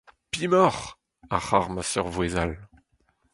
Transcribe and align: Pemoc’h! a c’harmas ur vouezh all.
Pemoc’h! 0.31 0.83
a 1.35 1.37
c’harmas 1.45 1.91
ur 1.99 2.07
vouezh 2.13 2.37
all. 2.43 2.53